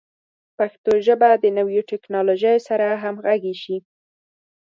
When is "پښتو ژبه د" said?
0.57-1.45